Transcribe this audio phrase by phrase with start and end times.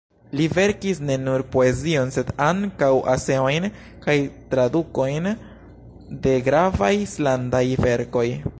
[0.37, 3.67] Li verkis ne nur poezion sed ankaŭ eseojn
[4.07, 4.15] kaj
[4.55, 5.29] tradukojn
[6.25, 8.27] de gravaj islandaj verkoj.